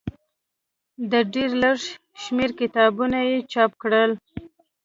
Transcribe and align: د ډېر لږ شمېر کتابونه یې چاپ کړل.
د 1.11 1.13
ډېر 1.33 1.49
لږ 1.63 1.77
شمېر 2.21 2.49
کتابونه 2.59 3.19
یې 3.29 3.37
چاپ 3.51 3.71
کړل. 3.81 4.11